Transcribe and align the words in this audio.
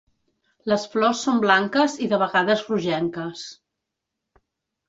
Les 0.71 0.85
flors 0.93 1.19
són 1.27 1.43
blanques 1.43 1.97
i 2.05 2.09
de 2.13 2.21
vegades 2.23 2.65
rogenques. 2.71 3.45